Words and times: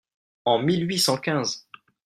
En 0.45 0.57
mille 0.63 0.87
huit 0.89 0.97
cent 0.97 1.17
quinze 1.17 1.69